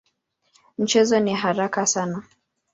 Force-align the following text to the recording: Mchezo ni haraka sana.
Mchezo 0.77 1.19
ni 1.19 1.33
haraka 1.33 1.85
sana. 1.87 2.23